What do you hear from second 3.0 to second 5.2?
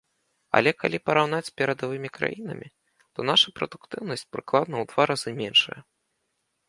то нашая прадуктыўнасць прыкладна ў два